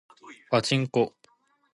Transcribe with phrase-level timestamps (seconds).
[0.49, 1.13] パチンコ